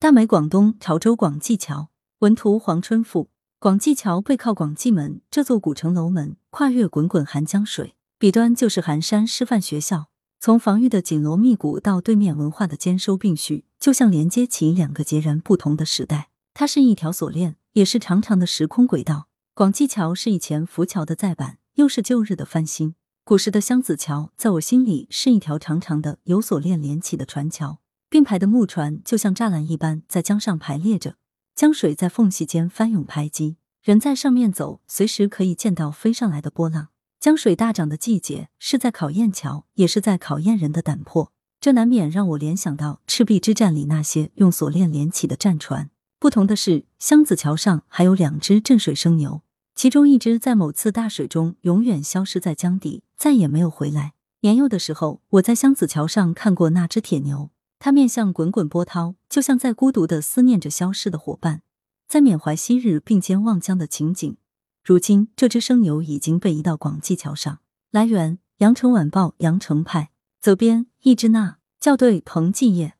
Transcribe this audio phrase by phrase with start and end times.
[0.00, 1.88] 大美广东潮州广济桥，
[2.20, 3.30] 文图黄春富。
[3.58, 10.06] 广济桥背靠广济门，这座古城楼门跨越滚滚寒江水，彼端就是寒山师范学校。
[10.38, 16.30] 从防御的紧锣密鼓到对面文化的兼收并蓄，就像连接起两个截然不同的时代。
[16.54, 19.26] 它是一条锁链，也是长长的时空轨道。
[19.52, 22.94] 广济桥是以前浮桥的再版，又是旧日的翻新。
[23.24, 27.80] 古时的湘子桥，在我心里是一条长长的由锁链连起的船桥，
[28.10, 31.16] 并排的木船就像栅栏一般在江上排列着，
[31.54, 36.88] 江水在缝隙间翻涌拍击，人在上面走，随时可以见到飞上来的波浪。
[37.20, 41.32] 江水大涨的季节，是在考验桥，也是在考验人的胆魄。
[41.60, 45.90] 这难免让我联想到赤壁之战里那些用锁链连起的战船。
[46.20, 49.42] 不同的是，湘子桥上还有两只镇水生牛。
[49.74, 54.14] 其中一只在某次大水中永远消失在江底，再也没有回来。
[54.40, 61.62] 年幼的时候，我在湘子桥上看过那只铁牛，它面向滚滚波涛，就像在孤独的思念着消失的伙伴，
[62.08, 64.36] 在缅怀昔日并肩望江的情景。
[64.84, 67.60] 如今，这只生牛已经被移到广济桥上。
[67.90, 72.97] 来源：羊城晚报羊城派，责编：易之娜，校对：彭继业。